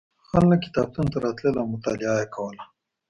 [0.29, 2.63] خلک کتابتون ته راتلل او مطالعه یې کوله.